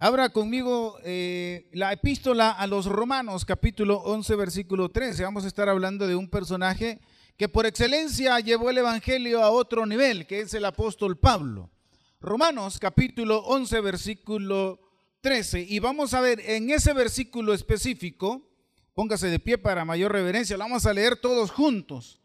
[0.00, 5.24] Abra conmigo eh, la epístola a los Romanos, capítulo 11, versículo 13.
[5.24, 7.00] Vamos a estar hablando de un personaje
[7.36, 11.72] que por excelencia llevó el Evangelio a otro nivel, que es el apóstol Pablo.
[12.20, 14.78] Romanos, capítulo 11, versículo
[15.20, 15.66] 13.
[15.68, 18.48] Y vamos a ver en ese versículo específico,
[18.94, 22.20] póngase de pie para mayor reverencia, lo vamos a leer todos juntos.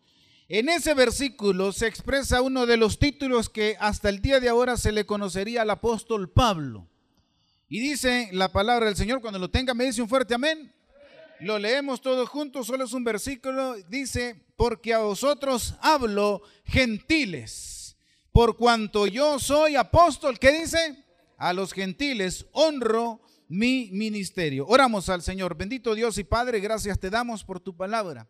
[0.48, 4.78] En ese versículo se expresa uno de los títulos que hasta el día de ahora
[4.78, 6.88] se le conocería al apóstol Pablo.
[7.74, 10.72] Y dice la palabra del Señor, cuando lo tenga me dice un fuerte amén.
[11.40, 13.74] Lo leemos todos juntos, solo es un versículo.
[13.90, 17.98] Dice, porque a vosotros hablo gentiles,
[18.32, 20.38] por cuanto yo soy apóstol.
[20.38, 21.04] ¿Qué dice?
[21.36, 24.68] A los gentiles honro mi ministerio.
[24.68, 25.58] Oramos al Señor.
[25.58, 28.30] Bendito Dios y Padre, gracias te damos por tu palabra.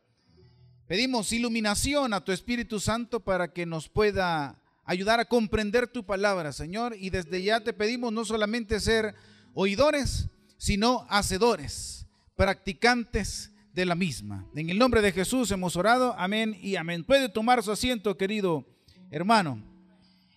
[0.88, 6.54] Pedimos iluminación a tu Espíritu Santo para que nos pueda ayudar a comprender tu palabra,
[6.54, 6.96] Señor.
[6.98, 9.16] Y desde ya te pedimos no solamente ser
[9.54, 14.48] oidores, sino hacedores, practicantes de la misma.
[14.56, 17.04] En el nombre de Jesús hemos orado, amén y amén.
[17.04, 18.66] Puede tomar su asiento, querido
[19.12, 19.62] hermano.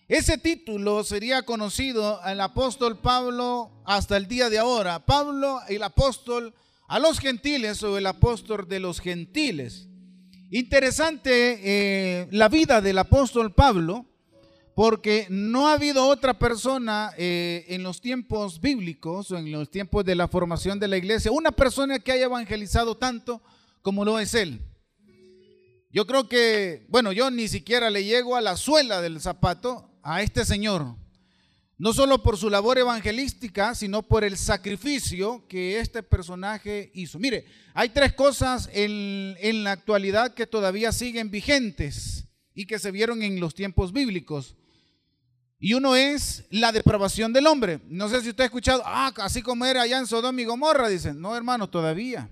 [0.07, 5.05] Ese título sería conocido al apóstol Pablo hasta el día de ahora.
[5.05, 6.53] Pablo, el apóstol
[6.87, 9.89] a los gentiles o el apóstol de los gentiles.
[10.49, 14.05] Interesante eh, la vida del apóstol Pablo
[14.77, 20.05] porque no ha habido otra persona eh, en los tiempos bíblicos o en los tiempos
[20.05, 23.41] de la formación de la iglesia, una persona que haya evangelizado tanto
[23.81, 24.61] como lo es él.
[25.89, 30.21] Yo creo que, bueno, yo ni siquiera le llego a la suela del zapato a
[30.21, 30.95] este señor,
[31.79, 37.17] no solo por su labor evangelística, sino por el sacrificio que este personaje hizo.
[37.17, 42.91] Mire, hay tres cosas en, en la actualidad que todavía siguen vigentes y que se
[42.91, 44.55] vieron en los tiempos bíblicos.
[45.59, 47.79] Y uno es la depravación del hombre.
[47.87, 50.87] No sé si usted ha escuchado, ah, así como era allá en Sodoma y Gomorra,
[50.87, 52.29] dicen, no hermano, todavía.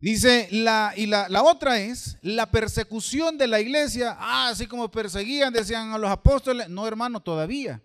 [0.00, 4.90] Dice, la, y la, la, otra es la persecución de la iglesia, ah, así como
[4.90, 7.80] perseguían, decían a los apóstoles, no hermano, todavía.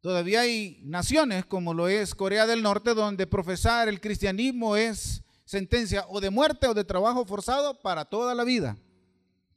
[0.00, 6.04] Todavía hay naciones como lo es Corea del Norte, donde profesar el cristianismo es sentencia
[6.08, 8.76] o de muerte o de trabajo forzado para toda la vida.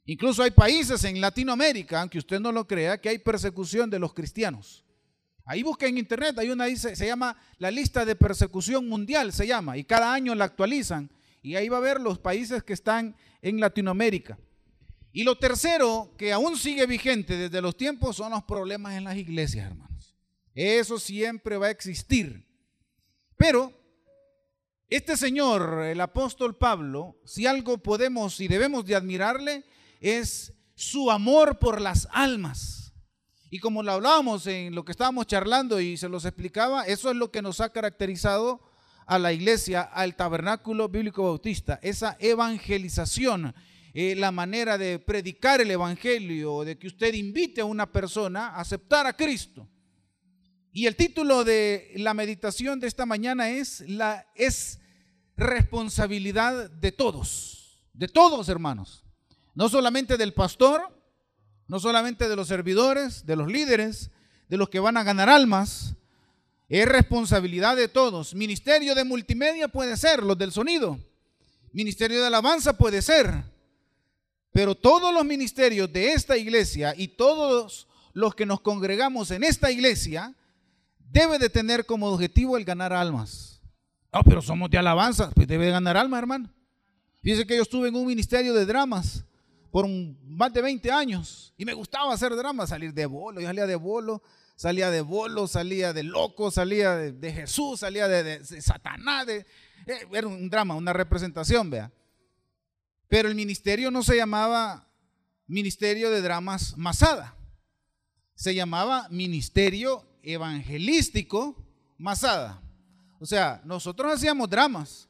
[0.06, 4.12] Incluso hay países en Latinoamérica, aunque usted no lo crea, que hay persecución de los
[4.12, 4.84] cristianos.
[5.46, 9.46] Ahí busca en internet, hay una, dice, se llama la lista de persecución mundial, se
[9.46, 11.10] llama, y cada año la actualizan.
[11.42, 14.38] Y ahí va a ver los países que están en Latinoamérica.
[15.12, 19.16] Y lo tercero, que aún sigue vigente desde los tiempos, son los problemas en las
[19.16, 20.16] iglesias, hermanos.
[20.54, 22.46] Eso siempre va a existir.
[23.36, 23.72] Pero
[24.88, 29.64] este señor, el apóstol Pablo, si algo podemos y debemos de admirarle,
[30.04, 32.92] es su amor por las almas.
[33.48, 37.16] Y como lo hablábamos en lo que estábamos charlando y se los explicaba, eso es
[37.16, 38.60] lo que nos ha caracterizado
[39.06, 43.54] a la iglesia, al tabernáculo bíblico bautista, esa evangelización,
[43.94, 48.60] eh, la manera de predicar el evangelio, de que usted invite a una persona a
[48.60, 49.66] aceptar a Cristo.
[50.70, 54.80] Y el título de la meditación de esta mañana es la es
[55.36, 59.03] responsabilidad de todos, de todos hermanos.
[59.54, 60.82] No solamente del pastor,
[61.68, 64.10] no solamente de los servidores, de los líderes,
[64.48, 65.94] de los que van a ganar almas.
[66.68, 68.34] Es responsabilidad de todos.
[68.34, 70.98] Ministerio de multimedia puede ser, los del sonido.
[71.72, 73.44] Ministerio de alabanza puede ser.
[74.52, 79.70] Pero todos los ministerios de esta iglesia y todos los que nos congregamos en esta
[79.70, 80.34] iglesia
[81.10, 83.60] debe de tener como objetivo el ganar almas.
[84.12, 86.50] No, pero somos de alabanza, pues debe de ganar almas, hermano.
[87.22, 89.24] Dice que yo estuve en un ministerio de dramas
[89.74, 93.66] por más de 20 años y me gustaba hacer drama, salir de bolo, yo salía
[93.66, 94.22] de bolo,
[94.54, 99.44] salía de bolo, salía de loco, salía de, Jesús, salía de, Satanás, eh,
[100.12, 101.92] era un drama, una representación, vea.
[103.08, 104.88] Pero el ministerio no se llamaba
[105.48, 107.36] Ministerio de Dramas Masada,
[108.36, 111.66] se llamaba Ministerio Evangelístico
[111.98, 112.62] Masada.
[113.18, 115.08] O sea, nosotros hacíamos dramas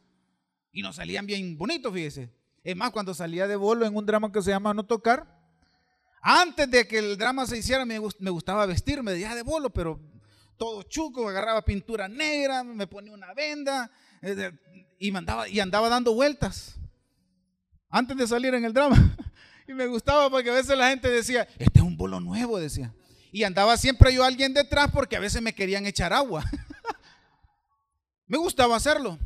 [0.72, 2.43] y nos salían bien bonitos, fíjese.
[2.64, 5.26] Es más, cuando salía de bolo en un drama que se llama No Tocar,
[6.22, 10.00] antes de que el drama se hiciera, me, gustaba vestirme de bolo, pero
[10.56, 13.90] todo chuco, agarraba pintura negra, me ponía una venda
[14.22, 14.50] eh,
[14.98, 16.76] y, andaba, y andaba dando vueltas
[17.90, 19.16] antes de salir en el drama.
[19.66, 22.94] Y me gustaba porque a veces la gente decía, este es un bolo nuevo, decía.
[23.32, 26.44] Y andaba siempre yo alguien detrás porque a veces me querían echar agua.
[28.26, 29.18] me gustaba hacerlo.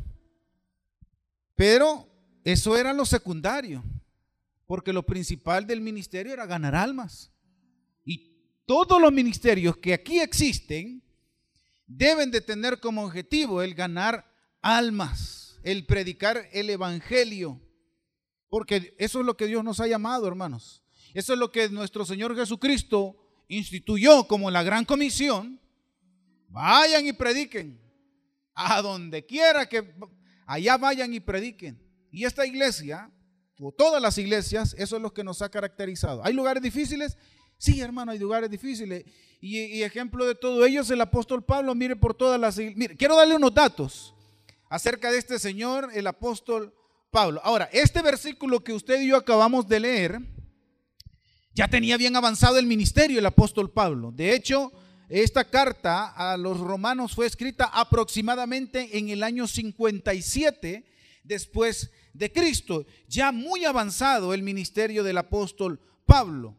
[1.55, 2.08] Pero
[2.51, 3.83] eso era lo secundario,
[4.65, 7.31] porque lo principal del ministerio era ganar almas.
[8.05, 8.35] Y
[8.65, 11.03] todos los ministerios que aquí existen
[11.85, 14.31] deben de tener como objetivo el ganar
[14.61, 17.59] almas, el predicar el Evangelio.
[18.47, 20.83] Porque eso es lo que Dios nos ha llamado, hermanos.
[21.13, 23.17] Eso es lo que nuestro Señor Jesucristo
[23.47, 25.59] instituyó como la gran comisión.
[26.47, 27.79] Vayan y prediquen.
[28.53, 29.93] A donde quiera que
[30.45, 31.88] allá vayan y prediquen.
[32.11, 33.11] Y esta iglesia,
[33.59, 36.23] o todas las iglesias, eso es lo que nos ha caracterizado.
[36.23, 37.17] ¿Hay lugares difíciles?
[37.57, 39.05] Sí, hermano, hay lugares difíciles.
[39.41, 41.75] Y, ejemplo de todo ello es el apóstol Pablo.
[41.75, 42.57] Mire por todas las...
[42.57, 44.13] Mire, quiero darle unos datos
[44.69, 46.73] acerca de este señor, el apóstol
[47.11, 47.41] Pablo.
[47.43, 50.19] Ahora, este versículo que usted y yo acabamos de leer,
[51.53, 54.11] ya tenía bien avanzado el ministerio el apóstol Pablo.
[54.11, 54.71] De hecho,
[55.09, 60.85] esta carta a los romanos fue escrita aproximadamente en el año 57
[61.29, 66.57] después de Cristo, ya muy avanzado el ministerio del apóstol Pablo.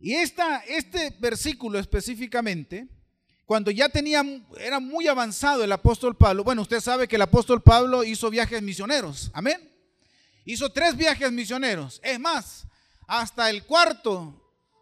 [0.00, 2.88] Y esta, este versículo específicamente,
[3.44, 4.24] cuando ya tenía,
[4.58, 8.62] era muy avanzado el apóstol Pablo, bueno, usted sabe que el apóstol Pablo hizo viajes
[8.62, 9.68] misioneros, amén.
[10.44, 12.00] Hizo tres viajes misioneros.
[12.02, 12.66] Es más,
[13.06, 14.34] hasta el cuarto,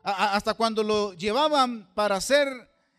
[0.03, 2.49] hasta cuando lo llevaban para ser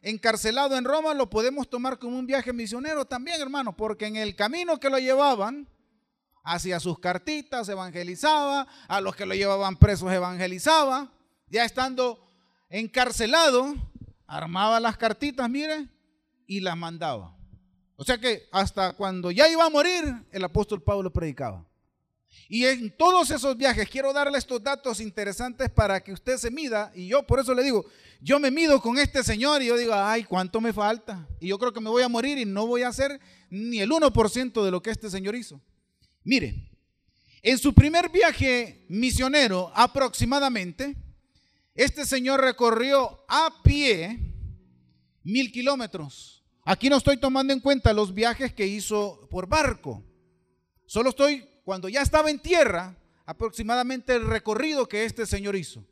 [0.02, 4.36] encarcelado en Roma, lo podemos tomar como un viaje misionero también, hermano, porque en el
[4.36, 5.68] camino que lo llevaban,
[6.44, 11.12] hacia sus cartitas, evangelizaba, a los que lo llevaban presos evangelizaba
[11.52, 12.18] ya estando
[12.70, 13.76] encarcelado,
[14.26, 15.88] armaba las cartitas, mire,
[16.48, 17.36] y las mandaba.
[17.98, 21.68] O sea que hasta cuando ya iba a morir, el apóstol Pablo predicaba.
[22.48, 26.92] Y en todos esos viajes, quiero darle estos datos interesantes para que usted se mida.
[26.96, 27.86] Y yo por eso le digo,
[28.22, 31.28] yo me mido con este señor y yo digo, ay, ¿cuánto me falta?
[31.40, 33.92] Y yo creo que me voy a morir y no voy a hacer ni el
[33.92, 35.62] 1% de lo que este señor hizo.
[36.24, 36.70] Mire,
[37.42, 40.96] en su primer viaje misionero aproximadamente,
[41.74, 44.20] este señor recorrió a pie
[45.24, 46.44] mil kilómetros.
[46.64, 50.04] Aquí no estoy tomando en cuenta los viajes que hizo por barco.
[50.86, 52.96] Solo estoy, cuando ya estaba en tierra,
[53.26, 55.84] aproximadamente el recorrido que este señor hizo.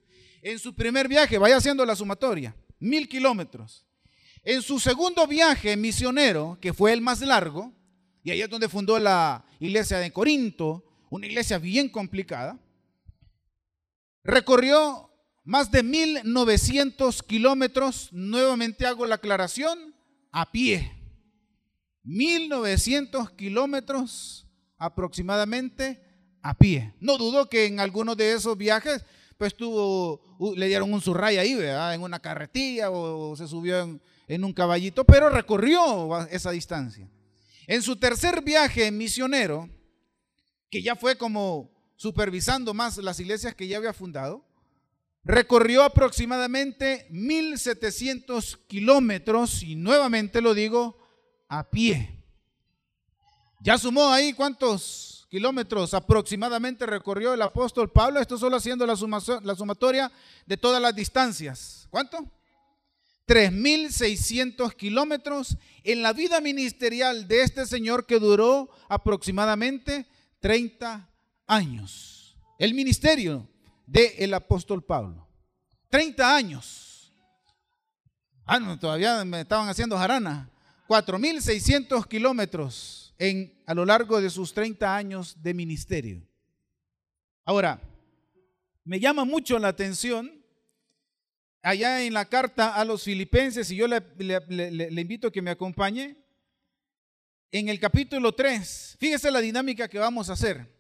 [0.41, 3.85] En su primer viaje, vaya haciendo la sumatoria, mil kilómetros.
[4.43, 7.73] En su segundo viaje misionero, que fue el más largo,
[8.23, 12.59] y ahí es donde fundó la iglesia de Corinto, una iglesia bien complicada,
[14.23, 15.09] recorrió
[15.43, 19.95] más de 1900 kilómetros, nuevamente hago la aclaración,
[20.31, 20.95] a pie.
[22.03, 26.01] 1900 kilómetros aproximadamente
[26.41, 26.93] a pie.
[26.99, 29.03] No dudo que en algunos de esos viajes,
[29.37, 30.21] pues tuvo,
[30.55, 31.93] le dieron un surray ahí, ¿verdad?
[31.93, 37.09] En una carretilla o, se subió en, en un caballito, pero recorrió esa distancia.
[37.69, 39.69] En su tercer viaje misionero,
[40.71, 44.43] que ya fue como supervisando más las iglesias que ya había fundado,
[45.23, 50.97] recorrió aproximadamente 1.700 kilómetros y nuevamente lo digo,
[51.47, 52.23] a pie.
[53.59, 58.19] Ya sumó ahí cuántos kilómetros aproximadamente recorrió el apóstol Pablo.
[58.19, 58.95] Esto solo haciendo la,
[59.43, 60.11] la sumatoria
[60.47, 61.87] de todas las distancias.
[61.91, 62.31] ¿Cuánto?
[63.29, 70.07] 3.600 kilómetros en la vida ministerial de este señor que duró aproximadamente
[70.39, 71.07] 30
[71.45, 72.35] años.
[72.57, 73.47] El ministerio
[73.85, 75.27] del apóstol Pablo.
[75.89, 77.13] 30 años.
[78.47, 80.49] Ah, no, todavía me estaban haciendo jarana.
[80.87, 86.27] 4.600 kilómetros en, a lo largo de sus 30 años de ministerio.
[87.45, 87.79] Ahora,
[88.83, 90.38] me llama mucho la atención
[91.61, 94.01] allá en la carta a los filipenses, y yo le,
[95.01, 96.17] invito a que me acompañe,
[97.51, 100.79] en el capítulo 3, fíjese la dinámica que vamos a hacer.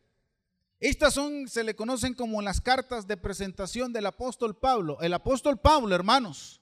[0.79, 4.97] Estas son, se le conocen como las cartas de presentación del apóstol Pablo.
[5.01, 6.61] El apóstol Pablo, hermanos,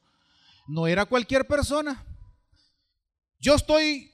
[0.67, 2.03] no era cualquier persona.
[3.39, 4.11] Yo estoy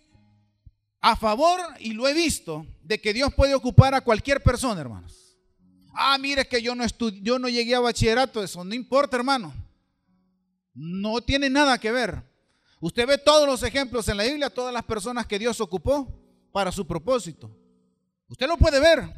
[0.99, 5.37] a favor, y lo he visto, de que Dios puede ocupar a cualquier persona, hermanos.
[5.93, 6.85] Ah, mire que yo no
[7.21, 9.53] yo no llegué a bachillerato, eso no importa, hermano.
[10.73, 12.23] No tiene nada que ver.
[12.79, 16.07] Usted ve todos los ejemplos en la Biblia, todas las personas que Dios ocupó
[16.51, 17.55] para su propósito.
[18.27, 19.09] Usted lo puede ver.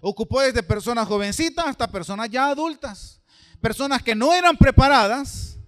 [0.00, 3.20] Ocupó desde personas jovencitas hasta personas ya adultas.
[3.60, 5.58] Personas que no eran preparadas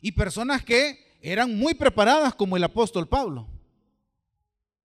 [0.00, 3.48] y personas que eran muy preparadas como el apóstol Pablo.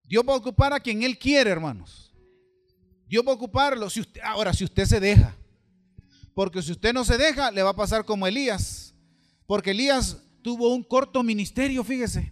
[0.04, 2.14] Dios va a ocupar a quien Él quiere, hermanos.
[3.08, 3.90] Dios va a ocuparlo.
[3.90, 5.36] Si usted, ahora, si usted se deja.
[6.34, 8.89] Porque si usted no se deja, le va a pasar como Elías.
[9.50, 12.32] Porque Elías tuvo un corto ministerio, fíjese.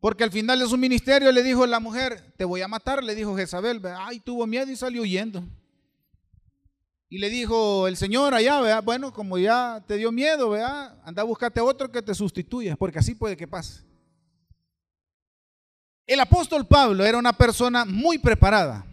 [0.00, 3.14] Porque al final de su ministerio le dijo la mujer, te voy a matar, le
[3.14, 5.44] dijo Jezabel, ay, tuvo miedo y salió huyendo.
[7.08, 11.00] Y le dijo el Señor allá, bueno, como ya te dio miedo, ¿vea?
[11.04, 13.84] anda a buscarte otro que te sustituya, porque así puede que pase.
[16.04, 18.84] El apóstol Pablo era una persona muy preparada.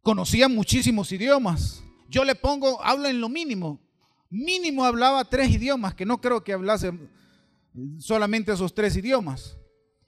[0.00, 1.82] Conocía muchísimos idiomas.
[2.08, 3.89] Yo le pongo, habla en lo mínimo.
[4.30, 6.92] Mínimo hablaba tres idiomas, que no creo que hablase
[7.98, 9.56] solamente esos tres idiomas.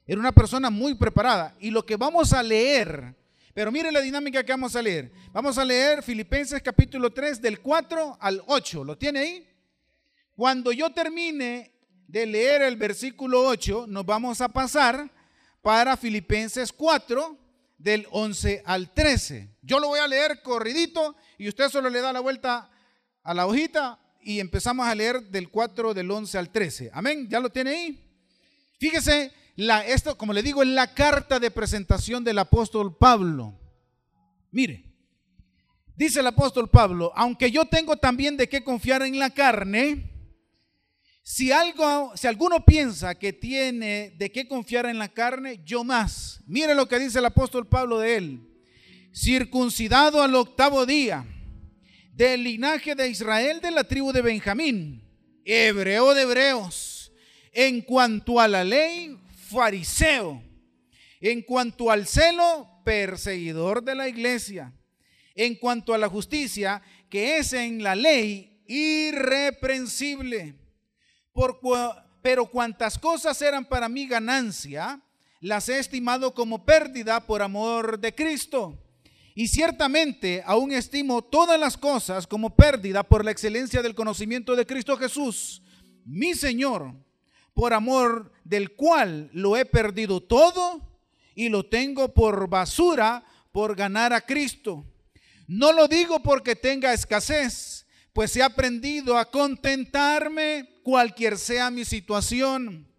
[0.07, 1.55] Era una persona muy preparada.
[1.61, 3.17] Y lo que vamos a leer,
[3.53, 5.13] pero mire la dinámica que vamos a leer.
[5.33, 8.85] Vamos a leer Filipenses capítulo 3 del 4 al 8.
[8.85, 9.49] ¿Lo tiene ahí?
[10.37, 11.73] Cuando yo termine
[12.07, 15.11] de leer el versículo 8, nos vamos a pasar
[15.61, 17.39] para Filipenses 4,
[17.83, 19.57] del 11 al 13.
[19.63, 22.71] Yo lo voy a leer corridito y usted solo le da la vuelta
[23.25, 26.91] a la hojita y empezamos a leer del 4 del 11 al 13.
[26.93, 28.01] Amén, ¿ya lo tiene ahí?
[28.79, 29.33] Fíjese,
[29.87, 33.59] esto, como le digo, es la carta de presentación del apóstol Pablo.
[34.51, 34.85] Mire,
[35.95, 40.11] dice el apóstol Pablo, aunque yo tengo también de qué confiar en la carne,
[41.23, 46.41] si, algo, si alguno piensa que tiene de qué confiar en la carne, yo más.
[46.47, 48.49] Mire lo que dice el apóstol Pablo de él.
[49.15, 51.25] Circuncidado al octavo día,
[52.23, 55.03] del linaje de Israel, de la tribu de Benjamín,
[55.45, 57.11] hebreo de hebreos,
[57.51, 59.19] en cuanto a la ley,
[59.51, 60.41] fariseo,
[61.21, 64.73] en cuanto al celo, perseguidor de la iglesia,
[65.35, 70.55] en cuanto a la justicia, que es en la ley irreprensible
[72.23, 75.01] pero cuantas cosas eran para mí ganancia,
[75.41, 78.79] las he estimado como pérdida por amor de Cristo.
[79.35, 84.67] Y ciertamente aún estimo todas las cosas como pérdida por la excelencia del conocimiento de
[84.67, 85.63] Cristo Jesús,
[86.05, 86.95] mi Señor,
[87.55, 90.87] por amor del cual lo he perdido todo
[91.35, 94.85] y lo tengo por basura por ganar a Cristo.
[95.47, 102.92] No lo digo porque tenga escasez, pues he aprendido a contentarme cualquier sea mi situación.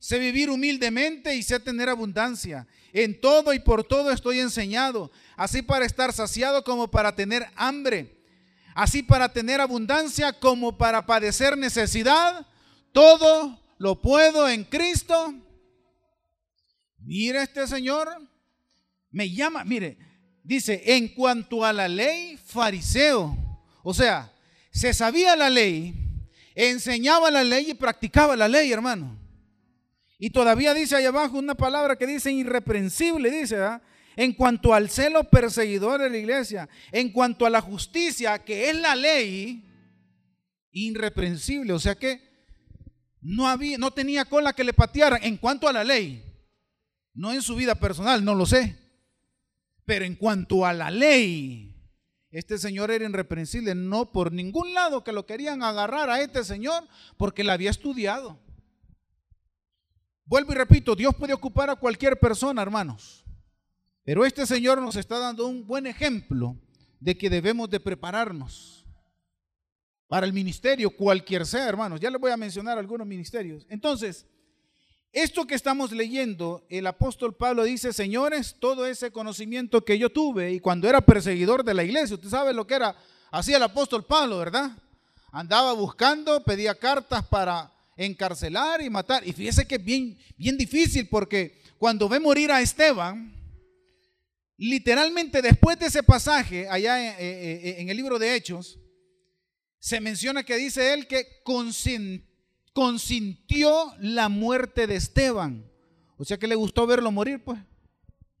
[0.00, 2.66] Sé vivir humildemente y sé tener abundancia.
[2.94, 8.16] En todo y por todo estoy enseñado, así para estar saciado como para tener hambre,
[8.74, 12.46] así para tener abundancia como para padecer necesidad.
[12.92, 15.34] Todo lo puedo en Cristo.
[16.98, 18.08] Mira este Señor,
[19.10, 19.98] me llama, mire,
[20.42, 23.36] dice, en cuanto a la ley, fariseo.
[23.82, 24.32] O sea,
[24.70, 25.94] se sabía la ley,
[26.54, 29.19] enseñaba la ley y practicaba la ley, hermano.
[30.22, 33.56] Y todavía dice ahí abajo una palabra que dice irreprensible, dice,
[34.16, 38.76] en cuanto al celo perseguidor de la iglesia, en cuanto a la justicia, que es
[38.76, 39.66] la ley,
[40.72, 41.72] irreprensible.
[41.72, 42.20] O sea que
[43.22, 46.22] no, había, no tenía cola que le patearan en cuanto a la ley.
[47.14, 48.76] No en su vida personal, no lo sé.
[49.86, 51.82] Pero en cuanto a la ley,
[52.30, 56.86] este señor era irreprensible, no por ningún lado que lo querían agarrar a este señor
[57.16, 58.38] porque la había estudiado.
[60.30, 63.24] Vuelvo y repito, Dios puede ocupar a cualquier persona, hermanos.
[64.04, 66.56] Pero este señor nos está dando un buen ejemplo
[67.00, 68.86] de que debemos de prepararnos
[70.06, 71.98] para el ministerio, cualquier sea, hermanos.
[71.98, 73.66] Ya les voy a mencionar algunos ministerios.
[73.68, 74.24] Entonces,
[75.10, 80.52] esto que estamos leyendo, el apóstol Pablo dice, señores, todo ese conocimiento que yo tuve
[80.52, 82.94] y cuando era perseguidor de la iglesia, usted sabe lo que era,
[83.32, 84.70] hacía el apóstol Pablo, ¿verdad?
[85.32, 87.72] Andaba buscando, pedía cartas para
[88.04, 89.26] encarcelar y matar.
[89.26, 93.34] Y fíjese que es bien, bien difícil porque cuando ve morir a Esteban,
[94.56, 98.78] literalmente después de ese pasaje, allá en, el libro de Hechos,
[99.78, 101.42] se menciona que dice él que
[102.72, 105.70] consintió la muerte de Esteban.
[106.16, 107.58] O sea que le gustó verlo morir, pues.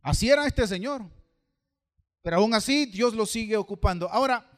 [0.02, 1.04] Así era este señor.
[2.22, 4.08] Pero aún así Dios lo sigue ocupando.
[4.08, 4.50] Ahora,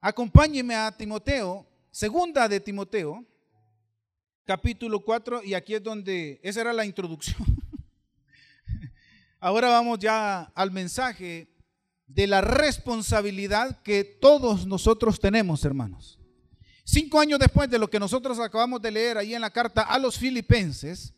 [0.00, 3.24] acompáñeme a Timoteo, segunda de Timoteo,
[4.44, 7.38] capítulo 4, y aquí es donde, esa era la introducción.
[9.40, 11.48] Ahora vamos ya al mensaje
[12.06, 16.18] de la responsabilidad que todos nosotros tenemos, hermanos.
[16.84, 19.98] Cinco años después de lo que nosotros acabamos de leer ahí en la carta a
[19.98, 21.14] los filipenses,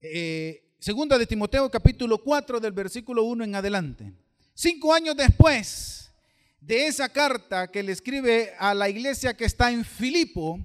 [0.00, 4.12] eh, segunda de Timoteo capítulo 4 del versículo 1 en adelante.
[4.54, 6.12] Cinco años después
[6.60, 10.60] de esa carta que le escribe a la iglesia que está en Filipo,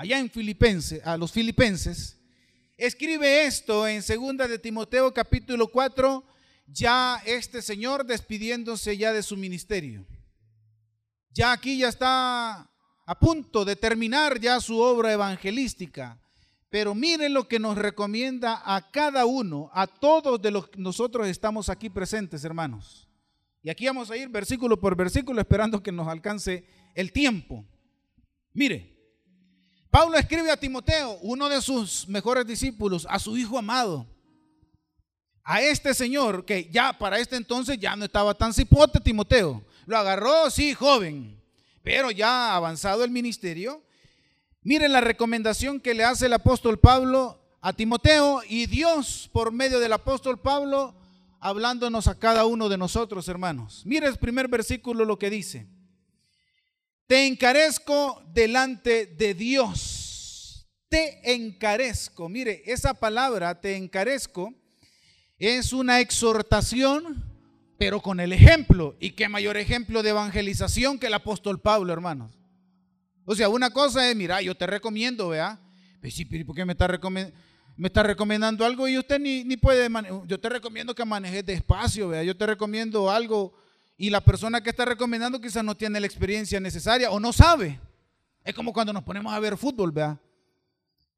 [0.00, 2.16] allá en Filipense, a los filipenses,
[2.78, 6.24] escribe esto en segunda de Timoteo capítulo 4,
[6.68, 10.06] ya este señor despidiéndose ya de su ministerio.
[11.34, 12.66] Ya aquí ya está
[13.04, 16.18] a punto de terminar ya su obra evangelística.
[16.70, 21.28] Pero miren lo que nos recomienda a cada uno, a todos de los que nosotros
[21.28, 23.06] estamos aquí presentes, hermanos.
[23.62, 26.64] Y aquí vamos a ir versículo por versículo esperando que nos alcance
[26.94, 27.66] el tiempo.
[28.54, 28.99] Mire,
[29.90, 34.06] Pablo escribe a Timoteo, uno de sus mejores discípulos, a su hijo amado.
[35.42, 39.64] A este señor, que ya para este entonces ya no estaba tan cipote, Timoteo.
[39.86, 41.42] Lo agarró, sí, joven,
[41.82, 43.82] pero ya avanzado el ministerio.
[44.62, 49.80] Miren la recomendación que le hace el apóstol Pablo a Timoteo y Dios por medio
[49.80, 50.94] del apóstol Pablo
[51.40, 53.82] hablándonos a cada uno de nosotros, hermanos.
[53.86, 55.66] Mire el primer versículo lo que dice.
[57.10, 60.64] Te encarezco delante de Dios.
[60.88, 62.28] Te encarezco.
[62.28, 64.54] Mire, esa palabra, te encarezco,
[65.36, 67.24] es una exhortación,
[67.76, 68.96] pero con el ejemplo.
[69.00, 72.38] ¿Y qué mayor ejemplo de evangelización que el apóstol Pablo, hermanos?
[73.24, 75.58] O sea, una cosa es, mira, yo te recomiendo, vea.
[76.00, 76.86] Pues sí, ¿por qué me está,
[77.76, 79.88] me está recomendando algo y usted ni, ni puede
[80.28, 82.22] Yo te recomiendo que manejes despacio, vea.
[82.22, 83.59] Yo te recomiendo algo
[84.00, 87.78] y la persona que está recomendando quizás no tiene la experiencia necesaria o no sabe.
[88.42, 89.92] Es como cuando nos ponemos a ver fútbol.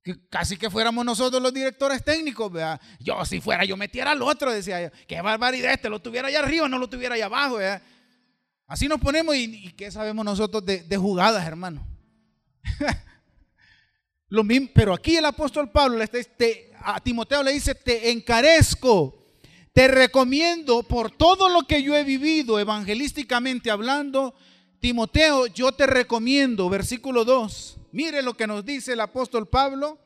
[0.03, 2.81] Que casi que fuéramos nosotros los directores técnicos, vea.
[2.99, 4.89] Yo si fuera, yo metiera al otro, decía yo.
[5.07, 7.81] Qué barbaridad, este lo tuviera allá arriba, no lo tuviera allá abajo, vea.
[8.67, 11.87] Así nos ponemos y, ¿qué sabemos nosotros de, jugadas, hermano?
[14.27, 16.11] lo mismo, pero aquí el apóstol Pablo le
[16.81, 19.22] a Timoteo le dice, te encarezco
[19.73, 24.35] te recomiendo por todo lo que yo he vivido evangelísticamente hablando,
[24.81, 29.99] Timoteo, yo te recomiendo, versículo 2, mire lo que nos dice el apóstol Pablo,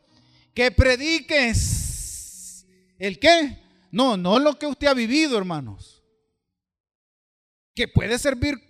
[0.54, 2.66] que prediques
[2.98, 3.58] el qué?
[3.90, 6.02] No, no lo que usted ha vivido, hermanos.
[7.74, 8.60] Que puede servir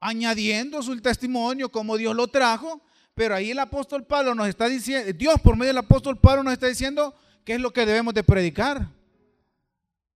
[0.00, 2.82] añadiendo su testimonio como Dios lo trajo,
[3.14, 6.52] pero ahí el apóstol Pablo nos está diciendo, Dios por medio del apóstol Pablo nos
[6.52, 8.88] está diciendo qué es lo que debemos de predicar.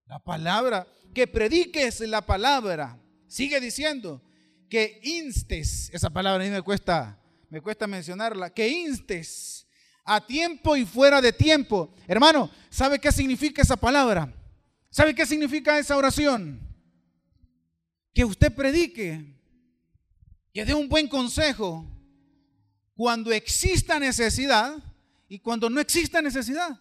[0.09, 2.99] La palabra, que prediques la palabra.
[3.27, 4.23] Sigue diciendo
[4.71, 9.67] que instes, esa palabra a mí me cuesta, me cuesta mencionarla, que instes
[10.05, 11.93] a tiempo y fuera de tiempo.
[12.07, 14.35] Hermano, ¿sabe qué significa esa palabra?
[14.89, 16.59] ¿Sabe qué significa esa oración?
[18.15, 19.37] Que usted predique,
[20.55, 21.87] que dé un buen consejo
[22.95, 24.75] cuando exista necesidad
[25.29, 26.81] y cuando no exista necesidad.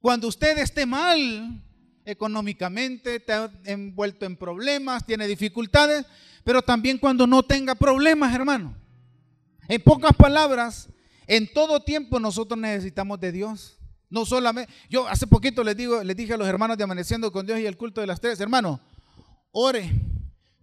[0.00, 1.65] Cuando usted esté mal,
[2.06, 6.06] económicamente, está envuelto en problemas, tiene dificultades,
[6.44, 8.74] pero también cuando no tenga problemas, hermano.
[9.68, 10.88] En pocas palabras,
[11.26, 13.78] en todo tiempo nosotros necesitamos de Dios.
[14.08, 17.44] No solamente, yo hace poquito les, digo, les dije a los hermanos de Amaneciendo con
[17.44, 18.80] Dios y el culto de las tres, hermano,
[19.50, 19.90] ore,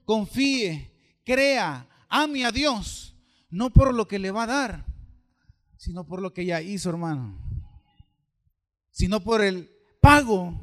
[0.05, 0.91] confíe,
[1.25, 3.17] crea, ame a Dios,
[3.49, 4.85] no por lo que le va a dar,
[5.75, 7.37] sino por lo que ya hizo, hermano.
[8.91, 10.61] Sino por el pago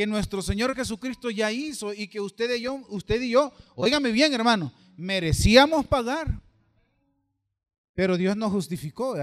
[0.00, 4.12] que nuestro Señor Jesucristo ya hizo y que usted y yo, usted y yo, óigame
[4.12, 6.40] bien, hermano, merecíamos pagar.
[7.92, 9.14] Pero Dios nos justificó.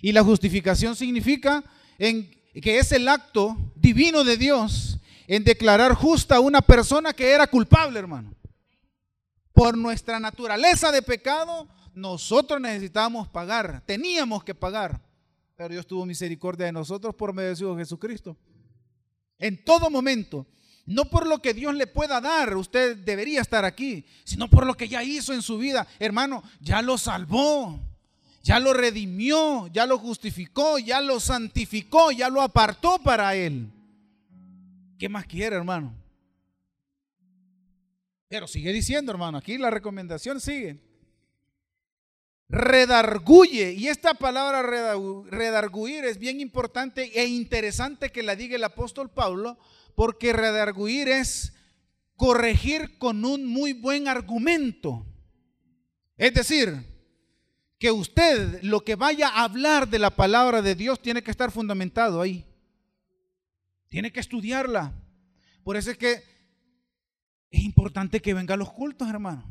[0.00, 1.62] Y la justificación significa
[1.98, 2.26] en,
[2.62, 7.46] que es el acto divino de Dios en declarar justa a una persona que era
[7.46, 8.34] culpable, hermano.
[9.52, 15.02] Por nuestra naturaleza de pecado, nosotros necesitábamos pagar, teníamos que pagar.
[15.54, 18.38] Pero Dios tuvo misericordia de nosotros por medio de Jesucristo.
[19.38, 20.46] En todo momento.
[20.86, 24.76] No por lo que Dios le pueda dar, usted debería estar aquí, sino por lo
[24.76, 25.86] que ya hizo en su vida.
[25.98, 27.80] Hermano, ya lo salvó,
[28.44, 33.68] ya lo redimió, ya lo justificó, ya lo santificó, ya lo apartó para él.
[34.96, 35.92] ¿Qué más quiere, hermano?
[38.28, 40.85] Pero sigue diciendo, hermano, aquí la recomendación sigue.
[42.48, 49.10] Redarguye, y esta palabra redarguir es bien importante e interesante que la diga el apóstol
[49.10, 49.58] Pablo,
[49.96, 51.52] porque redarguir es
[52.14, 55.04] corregir con un muy buen argumento.
[56.16, 56.84] Es decir,
[57.78, 61.50] que usted lo que vaya a hablar de la palabra de Dios tiene que estar
[61.50, 62.44] fundamentado ahí.
[63.88, 64.92] Tiene que estudiarla.
[65.62, 66.22] Por eso es que
[67.50, 69.44] es importante que venga a los cultos, hermano.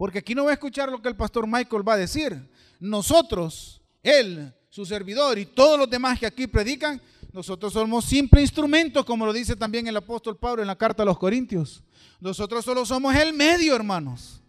[0.00, 2.48] Porque aquí no va a escuchar lo que el pastor Michael va a decir.
[2.80, 6.98] Nosotros, él, su servidor y todos los demás que aquí predican,
[7.34, 11.04] nosotros somos simple instrumentos, como lo dice también el apóstol Pablo en la carta a
[11.04, 11.82] los Corintios.
[12.18, 14.40] Nosotros solo somos el medio, hermanos.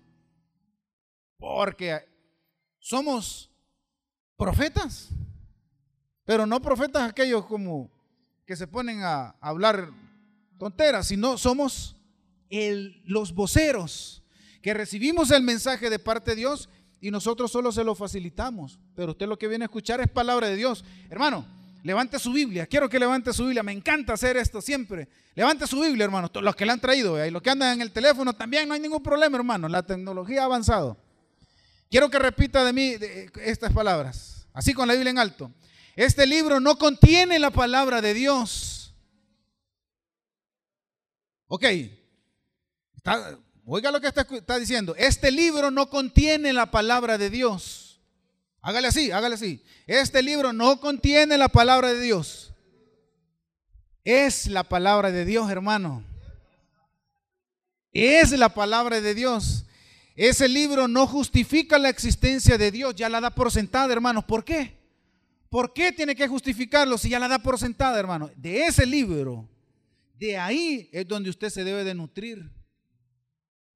[1.36, 2.00] Porque
[2.80, 3.52] somos
[4.38, 5.10] profetas,
[6.24, 7.92] pero no profetas aquellos como
[8.46, 9.92] que se ponen a hablar
[10.58, 11.98] tonteras, sino somos
[12.50, 14.21] el, los voceros
[14.62, 16.69] que recibimos el mensaje de parte de Dios
[17.00, 18.80] y nosotros solo se lo facilitamos.
[18.95, 20.86] Pero usted lo que viene a escuchar es palabra de Dios.
[21.10, 21.45] Hermano,
[21.84, 22.67] levante su Biblia.
[22.67, 23.63] Quiero que levante su Biblia.
[23.63, 25.08] Me encanta hacer esto siempre.
[25.34, 26.30] Levante su Biblia, hermano.
[26.41, 28.80] Los que la han traído y los que andan en el teléfono también no hay
[28.80, 29.67] ningún problema, hermano.
[29.67, 30.97] La tecnología ha avanzado.
[31.89, 32.95] Quiero que repita de mí
[33.43, 35.52] estas palabras, así con la Biblia en alto.
[35.95, 38.93] Este libro no contiene la palabra de Dios.
[41.47, 41.65] Ok,
[43.65, 44.95] oiga lo que está, diciendo.
[44.97, 48.00] Este libro no contiene la palabra de Dios.
[48.62, 49.63] Hágale así, hágale así.
[49.88, 52.54] Este libro no contiene la palabra de Dios.
[54.04, 56.04] Es la palabra de Dios, hermano.
[57.91, 59.65] Es la palabra de Dios.
[60.15, 64.26] Ese libro no justifica la existencia de Dios, ya la da por sentada, hermanos.
[64.26, 64.78] ¿Por qué?
[65.50, 68.30] ¿Por qué tiene que justificarlo si ya la da por sentada, hermano?
[68.36, 69.50] De ese libro,
[70.17, 72.50] de ahí es donde usted se debe de nutrir.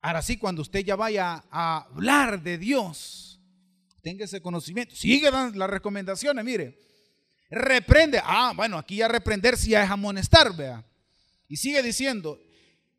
[0.05, 3.41] Ahora sí, cuando usted ya vaya a hablar de Dios,
[4.03, 4.95] tenga ese conocimiento.
[4.95, 6.79] Sigue dando las recomendaciones, mire.
[7.49, 8.21] Reprende.
[8.23, 10.85] Ah, bueno, aquí ya reprender si ya es amonestar, vea.
[11.47, 12.39] Y sigue diciendo,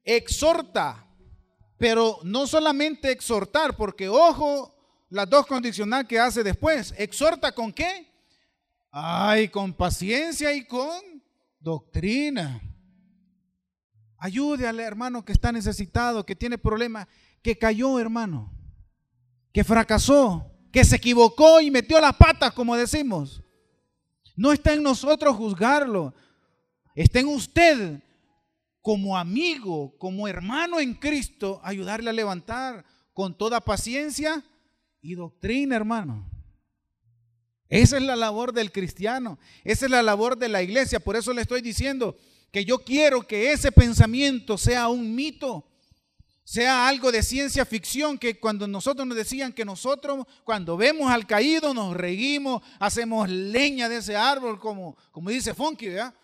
[0.02, 1.06] exhorta
[1.78, 4.74] pero no solamente exhortar, porque ojo,
[5.08, 6.92] las dos condicionales que hace después.
[6.98, 8.10] ¿Exhorta con qué?
[8.90, 11.22] Ay, con paciencia y con
[11.60, 12.60] doctrina.
[14.26, 17.06] Ayude al hermano que está necesitado, que tiene problemas,
[17.42, 18.52] que cayó, hermano,
[19.52, 23.40] que fracasó, que se equivocó y metió las patas, como decimos.
[24.34, 26.12] No está en nosotros juzgarlo.
[26.96, 28.02] Está en usted
[28.82, 34.42] como amigo, como hermano en Cristo, ayudarle a levantar con toda paciencia
[35.00, 36.28] y doctrina, hermano.
[37.68, 40.98] Esa es la labor del cristiano, esa es la labor de la iglesia.
[40.98, 42.16] Por eso le estoy diciendo
[42.50, 45.66] que yo quiero que ese pensamiento sea un mito,
[46.44, 51.26] sea algo de ciencia ficción, que cuando nosotros nos decían que nosotros, cuando vemos al
[51.26, 56.14] caído, nos reímos, hacemos leña de ese árbol, como, como dice Funky, ¿verdad?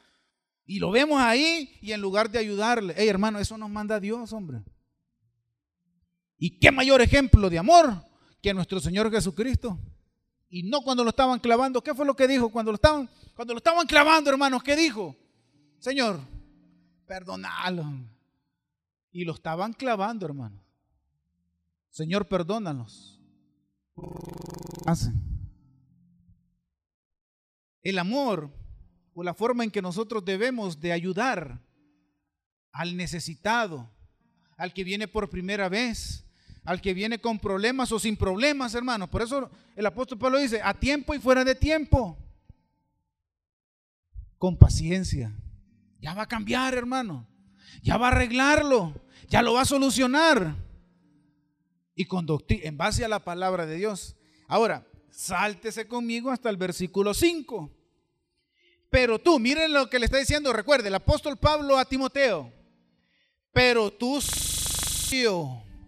[0.65, 4.33] Y lo vemos ahí y en lugar de ayudarle, hey hermano, eso nos manda Dios,
[4.33, 4.63] hombre.
[6.39, 8.05] ¿Y qué mayor ejemplo de amor
[8.41, 9.79] que nuestro Señor Jesucristo?
[10.49, 12.49] Y no cuando lo estaban clavando, ¿qué fue lo que dijo?
[12.49, 15.17] Cuando lo estaban, cuando lo estaban clavando, hermanos, ¿qué dijo?
[15.83, 16.21] Señor,
[17.09, 17.85] perdonalo.
[19.11, 20.63] Y lo estaban clavando, hermano.
[21.91, 23.21] Señor, perdónanos.
[24.87, 25.21] Hacen.
[27.83, 28.49] El amor
[29.13, 31.61] o la forma en que nosotros debemos de ayudar
[32.71, 33.91] al necesitado,
[34.57, 36.25] al que viene por primera vez,
[36.65, 39.09] al que viene con problemas o sin problemas, hermanos.
[39.09, 42.17] Por eso el apóstol Pablo dice, a tiempo y fuera de tiempo,
[44.39, 45.37] con paciencia.
[46.03, 47.29] Ya va a cambiar, hermano.
[47.81, 48.93] Ya va a arreglarlo.
[49.29, 50.57] Ya lo va a solucionar.
[51.95, 52.07] Y
[52.67, 54.17] en base a la palabra de Dios.
[54.49, 57.71] Ahora, sáltese conmigo hasta el versículo 5.
[58.91, 62.53] Pero tú, miren lo que le está diciendo, recuerde, el apóstol Pablo a Timoteo.
[63.53, 64.19] Pero tú,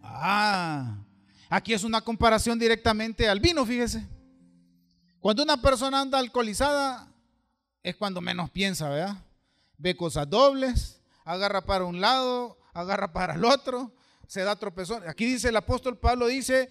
[0.02, 0.96] ah,
[1.48, 4.06] aquí es una comparación directamente al vino, fíjese.
[5.18, 7.12] Cuando una persona anda alcoholizada,
[7.82, 9.23] es cuando menos piensa, ¿verdad?
[9.84, 13.94] Ve cosas dobles, agarra para un lado, agarra para el otro,
[14.26, 15.06] se da tropezón.
[15.06, 16.70] Aquí dice el apóstol Pablo, dice,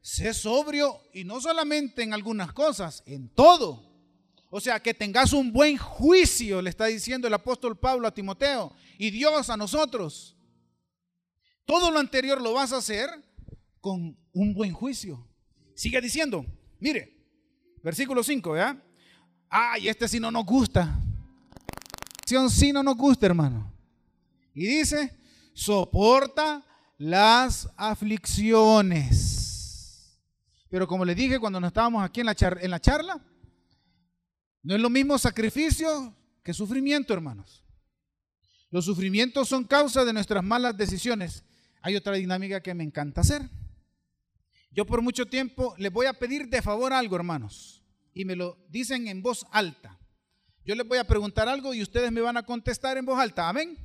[0.00, 3.92] sé sobrio y no solamente en algunas cosas, en todo.
[4.48, 8.72] O sea, que tengas un buen juicio, le está diciendo el apóstol Pablo a Timoteo
[8.96, 10.34] y Dios a nosotros.
[11.66, 13.10] Todo lo anterior lo vas a hacer
[13.82, 15.28] con un buen juicio.
[15.74, 16.46] Sigue diciendo,
[16.80, 17.14] mire,
[17.82, 18.82] versículo 5, ¿verdad?
[19.50, 21.03] Ay, este sí no nos gusta.
[22.26, 23.72] Sí no nos gusta, hermano.
[24.54, 25.14] Y dice,
[25.52, 26.64] soporta
[26.96, 29.42] las aflicciones.
[30.70, 33.20] Pero como le dije cuando nos estábamos aquí en la, en la charla,
[34.62, 37.64] no es lo mismo sacrificio que sufrimiento, hermanos.
[38.70, 41.44] Los sufrimientos son causa de nuestras malas decisiones.
[41.82, 43.48] Hay otra dinámica que me encanta hacer.
[44.70, 48.58] Yo por mucho tiempo les voy a pedir de favor algo, hermanos, y me lo
[48.68, 50.00] dicen en voz alta.
[50.64, 53.48] Yo les voy a preguntar algo y ustedes me van a contestar en voz alta.
[53.48, 53.76] Amén.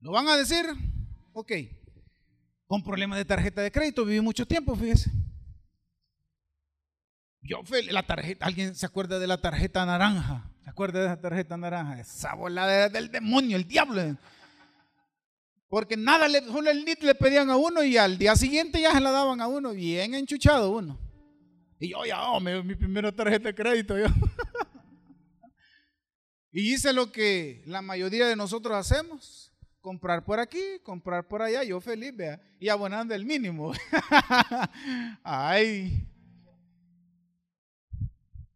[0.00, 0.64] ¿Lo van a decir?
[1.32, 1.52] Ok.
[2.66, 5.10] Con problemas de tarjeta de crédito viví mucho tiempo, fíjese.
[7.42, 7.60] Yo,
[7.90, 10.50] la tarjeta, ¿alguien se acuerda de la tarjeta naranja?
[10.64, 12.00] ¿Se acuerda de esa tarjeta naranja?
[12.00, 14.16] Esa bola del demonio, el diablo.
[15.68, 19.00] Porque nada, solo el NIT le pedían a uno y al día siguiente ya se
[19.00, 20.98] la daban a uno, bien enchuchado uno.
[21.78, 23.98] Y yo ya, oh, mi primera tarjeta de crédito.
[23.98, 24.06] Yo.
[26.52, 29.50] y hice lo que la mayoría de nosotros hacemos.
[29.80, 33.72] Comprar por aquí, comprar por allá, yo feliz, vea, y abonando el mínimo.
[35.24, 36.06] Ay,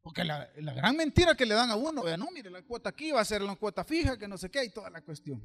[0.07, 3.21] porque la, gran mentira que le dan a uno, no, mire, la cuota aquí va
[3.21, 5.45] a ser la cuota fija, que no sé qué, y toda la cuestión.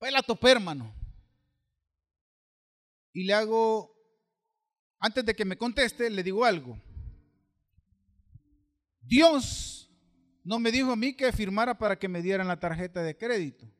[0.00, 0.92] Pues la topé, hermano.
[3.12, 3.94] Y le hago
[4.98, 6.76] antes de que me conteste, le digo algo.
[9.00, 9.79] Dios
[10.50, 13.70] no me dijo a mí que firmara para que me dieran la tarjeta de crédito.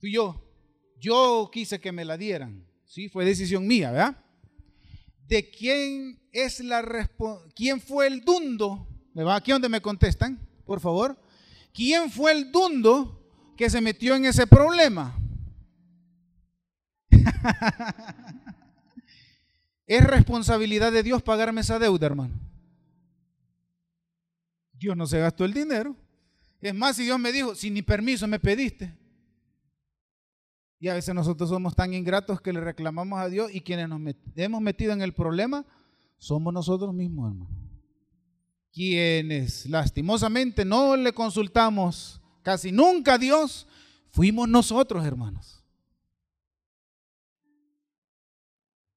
[0.00, 0.44] Fui yo.
[0.98, 2.66] Yo quise que me la dieran.
[2.84, 4.16] Sí, fue decisión mía, ¿verdad?
[5.28, 7.08] De quién es la
[7.54, 8.88] quién fue el dundo.
[9.12, 11.16] ¿Me va aquí donde me contestan, por favor?
[11.72, 13.24] ¿Quién fue el dundo
[13.56, 15.16] que se metió en ese problema?
[19.86, 22.43] es responsabilidad de Dios pagarme esa deuda, hermano.
[24.84, 25.96] Dios no se gastó el dinero.
[26.60, 28.94] Es más, si Dios me dijo, si ni permiso me pediste.
[30.78, 33.98] Y a veces nosotros somos tan ingratos que le reclamamos a Dios y quienes nos
[34.36, 35.64] hemos metido en el problema
[36.18, 37.50] somos nosotros mismos, hermano.
[38.70, 43.66] Quienes lastimosamente no le consultamos casi nunca a Dios,
[44.10, 45.64] fuimos nosotros, hermanos.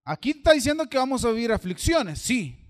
[0.04, 2.67] Aquí está diciendo que vamos a vivir aflicciones, sí.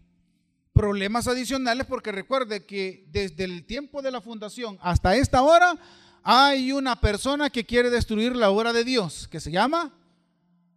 [0.77, 5.75] Problemas adicionales porque recuerde que desde el tiempo de la fundación hasta esta hora
[6.21, 9.91] hay una persona que quiere destruir la obra de Dios, que se llama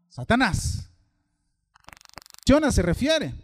[0.09, 0.89] Satanás.
[2.49, 3.35] Jonah se refiere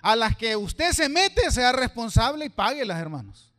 [0.00, 3.52] a las que usted se mete, sea responsable y pague las hermanos.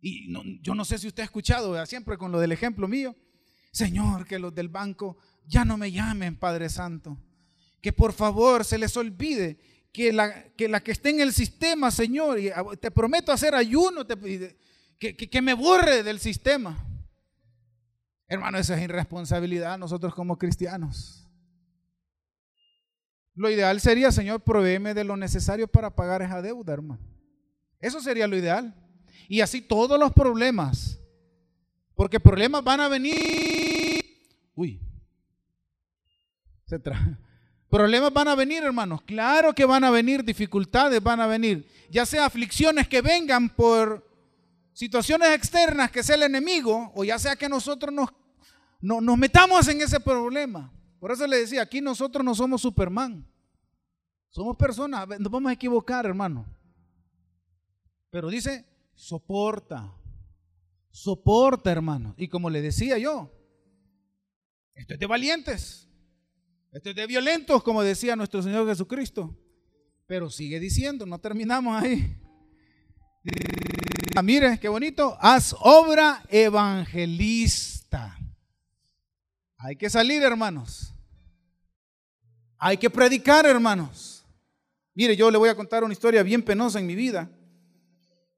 [0.00, 3.14] Y yo no sé si usted ha escuchado, siempre con lo del ejemplo mío,
[3.72, 7.18] Señor, que los del banco ya no me llamen Padre Santo
[7.86, 9.60] que por favor se les olvide
[9.96, 14.06] que la, que la esté en el sistema, Señor, y te prometo hacer ayuno,
[14.98, 16.86] que, me borre del sistema.
[18.28, 21.26] Hermano, esa es irresponsabilidad nosotros como cristianos.
[23.34, 27.00] Lo ideal sería, Señor, proveeme de lo necesario para pagar esa deuda, hermano.
[27.80, 28.74] Eso sería lo ideal.
[29.28, 31.00] Y así todos los problemas.
[31.94, 34.04] Porque problemas van a venir.
[34.54, 34.78] Uy.
[36.66, 37.16] Se trae.
[37.76, 39.02] Problemas van a venir, hermanos.
[39.02, 41.68] Claro que van a venir, dificultades van a venir.
[41.90, 44.02] Ya sea aflicciones que vengan por
[44.72, 48.08] situaciones externas, que sea el enemigo, o ya sea que nosotros nos,
[48.80, 50.72] nos metamos en ese problema.
[50.98, 53.28] Por eso le decía, aquí nosotros no somos Superman.
[54.30, 56.46] Somos personas, nos vamos a equivocar, hermano.
[58.08, 59.92] Pero dice, soporta.
[60.90, 62.14] Soporta, hermano.
[62.16, 63.30] Y como le decía yo,
[64.72, 65.85] esto es de valientes.
[66.72, 69.34] Esto es de violentos, como decía nuestro Señor Jesucristo.
[70.06, 72.16] Pero sigue diciendo, no terminamos ahí.
[74.14, 75.16] Ah, mire, qué bonito.
[75.20, 78.16] Haz obra evangelista.
[79.58, 80.94] Hay que salir, hermanos.
[82.58, 84.24] Hay que predicar, hermanos.
[84.94, 87.30] Mire, yo le voy a contar una historia bien penosa en mi vida.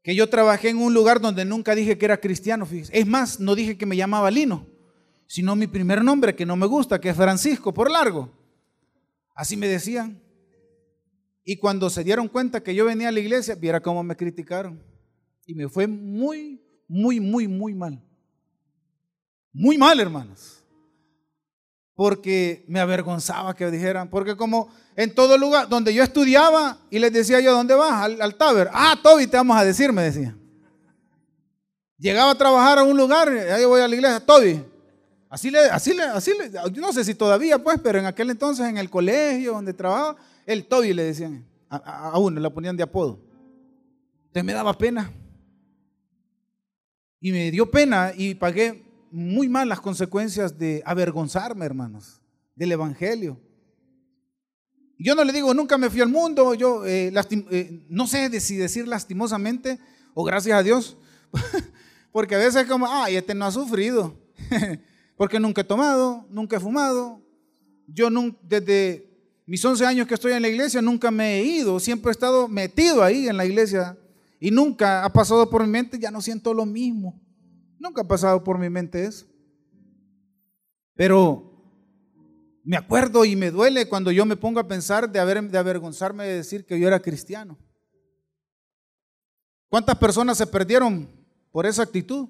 [0.02, 2.66] Que yo trabajé en un lugar donde nunca dije que era cristiano.
[2.70, 4.77] Es más, no dije que me llamaba Lino
[5.28, 8.32] sino mi primer nombre que no me gusta, que es Francisco, por largo.
[9.34, 10.20] Así me decían.
[11.44, 14.82] Y cuando se dieron cuenta que yo venía a la iglesia, viera cómo me criticaron.
[15.46, 18.02] Y me fue muy, muy, muy, muy mal.
[19.52, 20.64] Muy mal, hermanos.
[21.94, 24.08] Porque me avergonzaba que dijeran.
[24.08, 28.02] Porque como en todo lugar donde yo estudiaba y les decía yo, ¿dónde vas?
[28.02, 28.70] Al, al Taber.
[28.72, 30.34] Ah, Toby, te vamos a decir, me decía.
[31.98, 34.64] Llegaba a trabajar a un lugar, ahí voy a la iglesia, Toby,
[35.30, 38.66] Así le, así le, así le, no sé si todavía pues, pero en aquel entonces
[38.66, 43.20] en el colegio donde trabajaba, el Toby le decían, a, uno le ponían de apodo.
[44.28, 45.12] Entonces me daba pena.
[47.20, 52.20] Y me dio pena y pagué muy mal las consecuencias de avergonzarme, hermanos,
[52.54, 53.38] del Evangelio.
[54.98, 57.12] Yo no le digo, nunca me fui al mundo, yo eh,
[57.50, 59.78] eh, no sé si decir lastimosamente
[60.14, 60.96] o gracias a Dios,
[62.12, 64.16] porque a veces es como, ay, este no ha sufrido.
[65.18, 67.20] Porque nunca he tomado, nunca he fumado.
[67.88, 68.08] Yo
[68.40, 69.04] desde
[69.44, 72.46] mis 11 años que estoy en la iglesia nunca me he ido, siempre he estado
[72.46, 73.98] metido ahí en la iglesia
[74.38, 77.20] y nunca ha pasado por mi mente, ya no siento lo mismo.
[77.80, 79.26] Nunca ha pasado por mi mente eso.
[80.94, 81.48] Pero
[82.62, 86.26] me acuerdo y me duele cuando yo me pongo a pensar de, haber, de avergonzarme
[86.26, 87.58] de decir que yo era cristiano.
[89.68, 91.08] ¿Cuántas personas se perdieron
[91.50, 92.28] por esa actitud?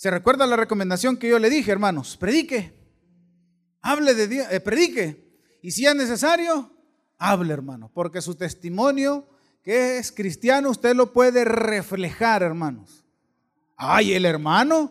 [0.00, 2.16] ¿Se recuerda la recomendación que yo le dije, hermanos?
[2.16, 2.72] Predique.
[3.82, 5.30] Hable de Dios, eh, predique.
[5.60, 6.72] Y si es necesario,
[7.18, 7.90] hable, hermano.
[7.92, 9.28] Porque su testimonio,
[9.62, 13.04] que es cristiano, usted lo puede reflejar, hermanos.
[13.76, 14.90] Ay, el hermano.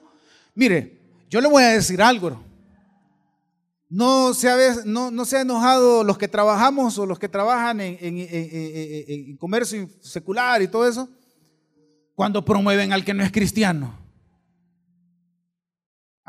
[0.53, 2.43] Mire, yo le voy a decir algo.
[3.89, 7.97] No se, ha, no, se ha enojado los que trabajamos o los que trabajan en,
[7.99, 11.09] en comercio secular y todo eso,
[12.13, 14.07] cuando promueven al que no es cristiano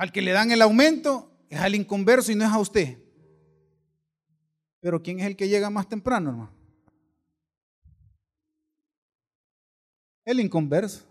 [0.01, 2.97] al que le dan el aumento es al inconverso y no es a usted.
[4.81, 6.51] Pero ¿quién es el que llega más temprano, hermano?
[10.25, 11.03] El inconverso.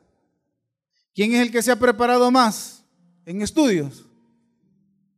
[1.14, 2.84] ¿Quién es el que se ha preparado más
[3.26, 4.08] en estudios?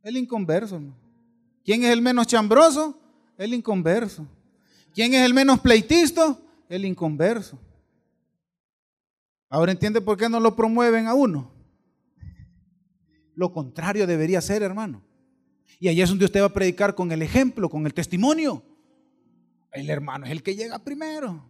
[0.02, 0.74] El inconverso.
[0.74, 0.94] Hermano.
[1.64, 3.00] ¿Quién es el menos chambroso?
[3.38, 4.26] El inconverso.
[4.92, 6.38] ¿Quién es el menos pleitisto?
[6.68, 7.58] El inconverso.
[9.48, 11.51] Ahora entiende por qué no lo promueven a uno.
[13.34, 15.02] Lo contrario debería ser, hermano.
[15.78, 18.62] Y ahí es donde usted va a predicar con el ejemplo, con el testimonio.
[19.72, 21.44] El hermano es el que llega primero.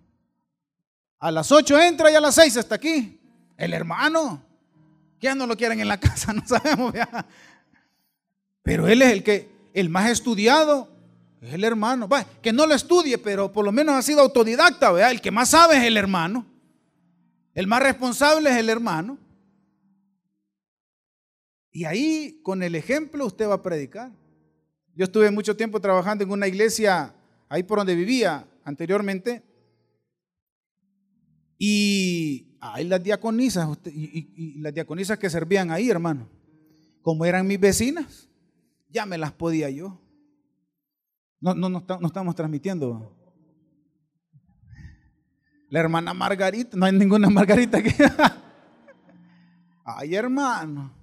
[1.19, 3.21] A las 8 entra y a las 6 está aquí.
[3.57, 4.43] El hermano.
[5.21, 7.27] Ya no lo quieren en la casa, no sabemos ya.
[8.63, 10.89] Pero él es el que, el más estudiado,
[11.41, 12.09] es el hermano.
[12.09, 15.11] Va, que no lo estudie, pero por lo menos ha sido autodidacta, ¿verdad?
[15.11, 16.47] El que más sabe es el hermano.
[17.55, 19.19] El más responsable es el hermano.
[21.73, 24.13] Y ahí, con el ejemplo, usted va a predicar.
[24.95, 27.15] Yo estuve mucho tiempo trabajando en una iglesia
[27.49, 29.43] ahí por donde vivía anteriormente.
[31.59, 36.29] Y ahí las diaconisas, y, las diaconisas que servían ahí, hermano,
[37.01, 38.29] como eran mis vecinas,
[38.91, 39.99] ya me las podía yo.
[41.41, 43.17] No, no, no, no estamos transmitiendo.
[45.71, 47.91] La hermana Margarita, no hay ninguna Margarita aquí.
[49.85, 51.02] Ay, hermano.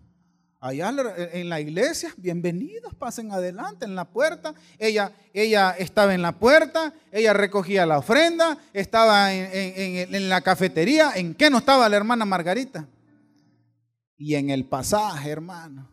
[0.62, 0.90] Allá
[1.32, 4.54] en la iglesia, bienvenidos, pasen adelante en la puerta.
[4.78, 11.14] Ella, ella estaba en la puerta, ella recogía la ofrenda, estaba en, en, la cafetería.
[11.16, 12.86] ¿En qué no estaba la hermana Margarita?
[14.18, 15.90] Y en el pasaje, hermano.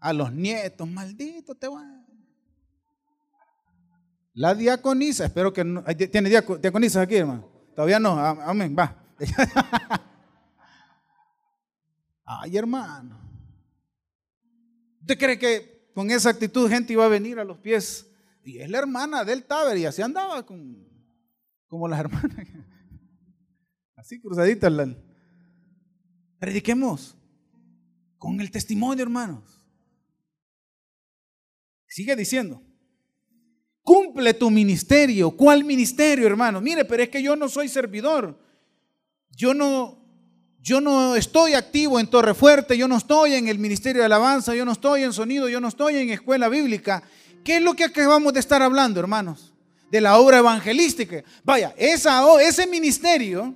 [0.00, 2.04] A los nietos, malditos te van.
[4.34, 7.48] La diaconisa, espero que no, tiene diaconisa aquí, hermano.
[7.76, 8.96] Todavía no, amén, va.
[12.32, 13.18] Ay, hermano.
[15.00, 18.08] ¿Usted cree que con esa actitud gente iba a venir a los pies?
[18.44, 20.88] Y es la hermana del Taber y así andaba con,
[21.66, 22.46] como las hermanas.
[23.96, 24.72] Así cruzaditas.
[26.38, 27.16] Prediquemos
[28.16, 29.60] con el testimonio, hermanos.
[31.88, 32.62] Sigue diciendo.
[33.82, 35.32] Cumple tu ministerio.
[35.32, 36.60] ¿Cuál ministerio, hermano?
[36.60, 38.38] Mire, pero es que yo no soy servidor.
[39.30, 39.99] Yo no,
[40.62, 44.54] yo no estoy activo en Torre Fuerte, yo no estoy en el Ministerio de Alabanza,
[44.54, 47.02] yo no estoy en Sonido, yo no estoy en Escuela Bíblica.
[47.42, 49.54] ¿Qué es lo que acabamos de estar hablando, hermanos?
[49.90, 51.24] De la obra evangelística.
[51.42, 53.54] Vaya, ese ministerio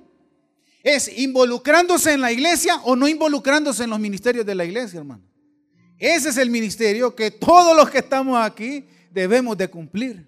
[0.83, 5.23] es involucrándose en la iglesia o no involucrándose en los ministerios de la iglesia, hermano.
[5.97, 10.27] Ese es el ministerio que todos los que estamos aquí debemos de cumplir.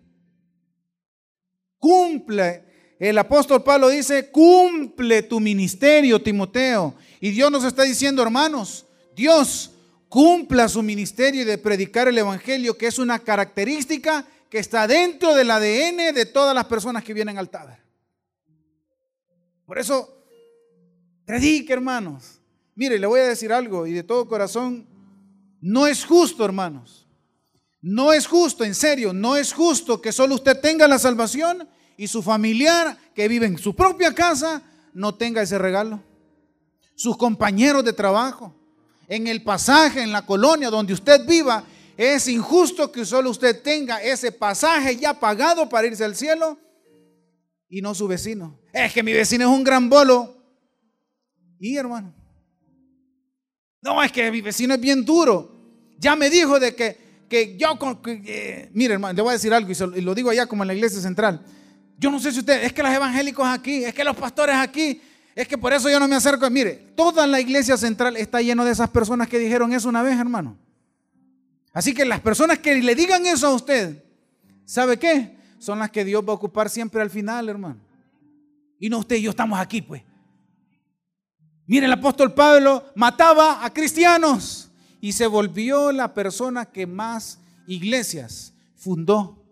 [1.79, 2.66] Cumple
[2.99, 6.95] el apóstol Pablo dice, cumple tu ministerio, Timoteo.
[7.19, 9.71] Y Dios nos está diciendo, hermanos, Dios
[10.09, 15.51] cumpla su ministerio de predicar el Evangelio, que es una característica que está dentro del
[15.51, 17.79] ADN de todas las personas que vienen al taber.
[19.65, 20.23] Por eso,
[21.25, 22.39] predique, hermanos.
[22.73, 24.87] Mire, le voy a decir algo y de todo corazón,
[25.59, 27.07] no es justo, hermanos.
[27.81, 32.07] No es justo, en serio, no es justo que solo usted tenga la salvación y
[32.07, 34.61] su familiar que vive en su propia casa
[34.93, 36.01] no tenga ese regalo.
[36.95, 38.55] Sus compañeros de trabajo,
[39.07, 41.63] en el pasaje, en la colonia donde usted viva,
[41.97, 46.57] es injusto que solo usted tenga ese pasaje ya pagado para irse al cielo
[47.67, 48.59] y no su vecino.
[48.71, 50.35] Es que mi vecino es un gran bolo.
[51.59, 52.13] Y hermano,
[53.81, 55.51] no, es que mi vecino es bien duro.
[55.97, 59.71] Ya me dijo de que, que yo, que, mire hermano, le voy a decir algo
[59.95, 61.43] y lo digo allá como en la iglesia central.
[61.97, 65.01] Yo no sé si usted, es que los evangélicos aquí, es que los pastores aquí,
[65.35, 66.49] es que por eso yo no me acerco.
[66.49, 70.17] Mire, toda la iglesia central está lleno de esas personas que dijeron eso una vez,
[70.17, 70.57] hermano.
[71.73, 74.03] Así que las personas que le digan eso a usted,
[74.65, 75.37] ¿sabe qué?
[75.59, 77.77] Son las que Dios va a ocupar siempre al final, hermano.
[78.79, 80.03] Y no usted y yo estamos aquí, pues.
[81.65, 88.53] Mire, el apóstol Pablo mataba a cristianos y se volvió la persona que más iglesias
[88.75, 89.43] fundó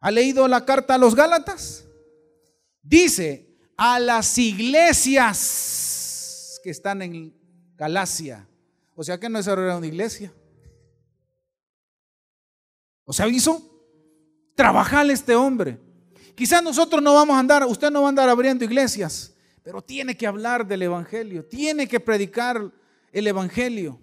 [0.00, 1.84] ¿Ha leído la carta a los Gálatas?
[2.82, 5.38] Dice a las iglesias
[6.62, 7.34] que están en
[7.76, 8.48] Galacia.
[8.94, 10.32] O sea que no es una iglesia.
[13.04, 13.62] O sea, hizo
[14.54, 15.78] trabajar este hombre.
[16.34, 20.16] Quizás nosotros no vamos a andar, usted no va a andar abriendo iglesias, pero tiene
[20.16, 22.70] que hablar del Evangelio, tiene que predicar
[23.10, 24.00] el Evangelio.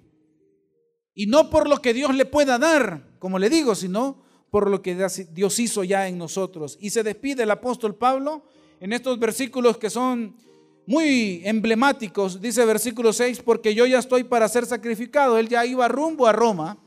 [1.14, 4.25] Y no por lo que Dios le pueda dar, como le digo, sino
[4.56, 4.96] por lo que
[5.34, 6.78] Dios hizo ya en nosotros.
[6.80, 8.42] Y se despide el apóstol Pablo
[8.80, 10.34] en estos versículos que son
[10.86, 12.40] muy emblemáticos.
[12.40, 15.38] Dice versículo 6, porque yo ya estoy para ser sacrificado.
[15.38, 16.78] Él ya iba rumbo a Roma.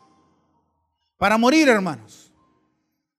[1.19, 2.33] para morir, hermanos.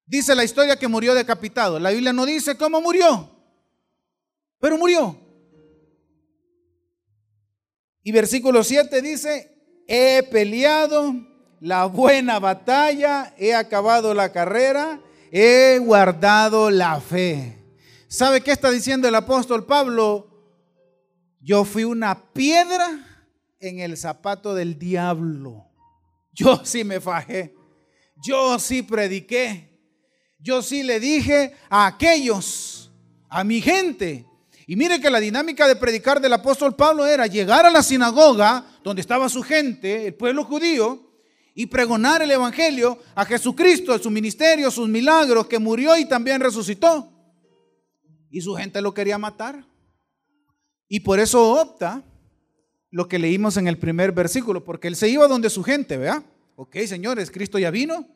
[0.08, 1.80] Dice la historia que murió decapitado.
[1.80, 3.30] La Biblia no dice cómo murió,
[4.60, 5.16] pero murió.
[8.02, 11.29] Y versículo 7 dice, he peleado
[11.60, 15.00] la buena batalla, he acabado la carrera,
[15.32, 17.58] he guardado la fe.
[18.08, 20.28] ¿Sabe qué está diciendo el apóstol Pablo?
[21.42, 23.06] Yo fui una piedra
[23.60, 25.66] en el zapato del diablo.
[26.34, 27.56] Yo sí me fajé.
[28.16, 29.70] Yo sí prediqué.
[30.40, 32.92] Yo sí le dije a aquellos,
[33.30, 34.26] a mi gente.
[34.66, 38.66] Y mire que la dinámica de predicar del apóstol Pablo era llegar a la sinagoga
[38.84, 41.09] donde estaba su gente, el pueblo judío,
[41.54, 47.12] y pregonar el Evangelio a Jesucristo, su ministerio, sus milagros, que murió y también resucitó
[48.30, 49.66] y su gente lo quería matar.
[50.88, 52.04] Y por eso opta
[52.92, 56.24] lo que leímos en el primer versículo, porque él se iba donde su gente, ¿vea?
[56.56, 58.08] Ok, señores, Cristo ya vino,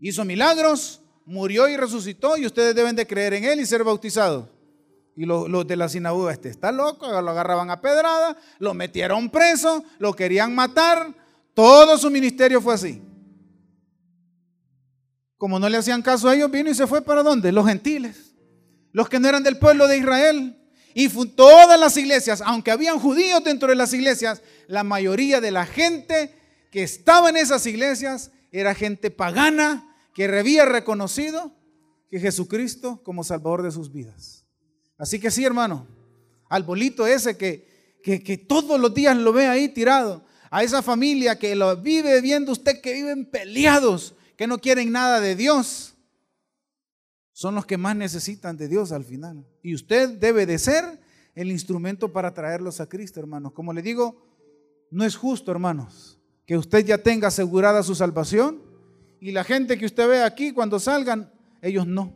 [0.00, 4.48] hizo milagros, murió y resucitó y ustedes deben de creer en él y ser bautizados.
[5.14, 9.84] Y los, de la sinagoga, este está loco, lo agarraban a pedrada, lo metieron preso,
[9.98, 11.12] lo querían matar,
[11.58, 13.02] todo su ministerio fue así.
[15.36, 17.50] Como no le hacían caso a ellos, vino y se fue para dónde?
[17.50, 18.28] Los gentiles
[18.92, 20.56] los que no eran del pueblo de Israel.
[20.94, 25.66] Y todas las iglesias, aunque habían judíos dentro de las iglesias, la mayoría de la
[25.66, 26.32] gente
[26.70, 31.52] que estaba en esas iglesias era gente pagana que había reconocido
[32.08, 34.46] que Jesucristo como Salvador de sus vidas.
[34.96, 35.88] Así que sí, hermano,
[36.48, 40.82] al bolito ese que, que, que todos los días lo ve ahí tirado, a esa
[40.82, 45.94] familia que lo vive viendo usted que viven peleados, que no quieren nada de Dios
[47.38, 49.46] son los que más necesitan de Dios al final.
[49.62, 51.00] Y usted debe de ser
[51.36, 53.52] el instrumento para traerlos a Cristo, hermanos.
[53.52, 54.20] Como le digo,
[54.90, 58.60] no es justo, hermanos, que usted ya tenga asegurada su salvación
[59.20, 61.32] y la gente que usted ve aquí cuando salgan,
[61.62, 62.12] ellos no.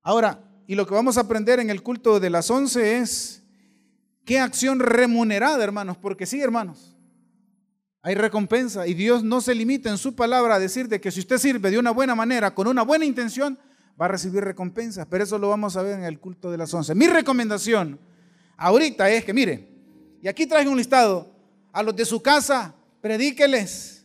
[0.00, 3.42] Ahora, y lo que vamos a aprender en el culto de las once es
[4.24, 6.96] qué acción remunerada, hermanos, porque sí, hermanos,
[8.02, 11.20] hay recompensa y Dios no se limita en su palabra a decir de que si
[11.20, 13.58] usted sirve de una buena manera, con una buena intención,
[14.00, 15.06] va a recibir recompensa.
[15.08, 16.94] Pero eso lo vamos a ver en el culto de las once.
[16.94, 17.98] Mi recomendación
[18.56, 19.68] ahorita es que, mire,
[20.20, 21.32] y aquí traigo un listado,
[21.72, 24.04] a los de su casa, predíqueles.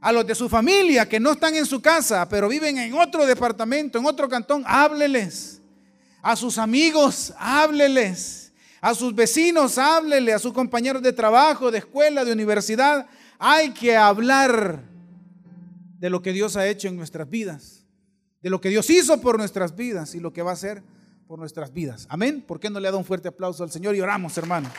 [0.00, 3.26] A los de su familia que no están en su casa, pero viven en otro
[3.26, 5.60] departamento, en otro cantón, hábleles.
[6.22, 8.47] A sus amigos, hábleles.
[8.80, 10.32] A sus vecinos, háblele.
[10.32, 13.06] A sus compañeros de trabajo, de escuela, de universidad,
[13.38, 14.82] hay que hablar
[15.98, 17.84] de lo que Dios ha hecho en nuestras vidas,
[18.40, 20.82] de lo que Dios hizo por nuestras vidas y lo que va a hacer
[21.26, 22.06] por nuestras vidas.
[22.08, 22.42] Amén.
[22.46, 24.70] ¿Por qué no le da un fuerte aplauso al Señor y oramos, hermano?